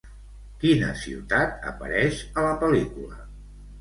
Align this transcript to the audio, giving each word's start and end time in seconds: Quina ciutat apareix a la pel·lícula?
Quina 0.61 0.87
ciutat 1.01 1.69
apareix 1.73 2.25
a 2.43 2.47
la 2.47 2.57
pel·lícula? 2.65 3.21